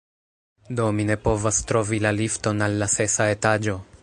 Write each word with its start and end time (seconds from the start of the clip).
Do, 0.79 0.87
mi 0.99 1.05
ne 1.11 1.17
povas 1.27 1.61
trovi 1.73 2.01
la 2.07 2.15
lifton 2.23 2.69
al 2.69 2.79
la 2.85 2.93
sesa 2.99 3.33
etaĝo! 3.39 3.81